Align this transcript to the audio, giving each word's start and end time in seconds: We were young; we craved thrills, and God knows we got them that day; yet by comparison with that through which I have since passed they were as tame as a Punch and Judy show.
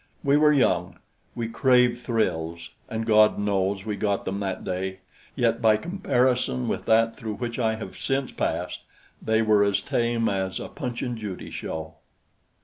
We 0.23 0.35
were 0.35 0.51
young; 0.51 0.97
we 1.35 1.47
craved 1.47 1.99
thrills, 1.99 2.71
and 2.89 3.05
God 3.05 3.37
knows 3.37 3.85
we 3.85 3.95
got 3.95 4.25
them 4.25 4.39
that 4.39 4.63
day; 4.63 5.01
yet 5.35 5.61
by 5.61 5.77
comparison 5.77 6.67
with 6.67 6.85
that 6.85 7.15
through 7.15 7.35
which 7.35 7.59
I 7.59 7.75
have 7.75 7.95
since 7.95 8.31
passed 8.31 8.79
they 9.21 9.43
were 9.43 9.63
as 9.63 9.79
tame 9.79 10.27
as 10.27 10.59
a 10.59 10.69
Punch 10.69 11.03
and 11.03 11.19
Judy 11.19 11.51
show. 11.51 11.97